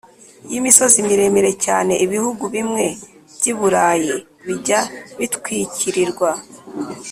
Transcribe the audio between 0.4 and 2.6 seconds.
y’imisozi miremire cyane ibihugu